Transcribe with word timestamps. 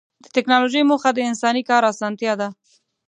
د 0.23 0.25
ټکنالوجۍ 0.35 0.81
موخه 0.89 1.09
د 1.13 1.19
انساني 1.29 1.63
کار 1.69 1.83
اسانتیا 1.91 2.33
ده. 2.41 2.47